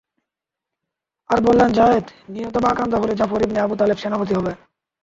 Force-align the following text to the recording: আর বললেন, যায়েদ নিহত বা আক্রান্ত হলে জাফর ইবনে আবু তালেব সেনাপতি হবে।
আর 1.29 1.39
বললেন, 1.41 1.69
যায়েদ 1.71 2.05
নিহত 2.29 2.55
বা 2.57 2.67
আক্রান্ত 2.69 2.93
হলে 2.95 3.13
জাফর 3.15 3.41
ইবনে 3.41 3.59
আবু 3.61 3.73
তালেব 3.75 3.97
সেনাপতি 3.97 4.33
হবে। 4.35 4.51